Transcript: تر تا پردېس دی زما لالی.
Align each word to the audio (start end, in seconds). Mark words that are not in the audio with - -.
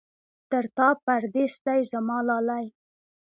تر 0.49 0.65
تا 0.77 0.87
پردېس 1.05 1.53
دی 1.65 1.81
زما 1.91 2.17
لالی. 2.27 2.65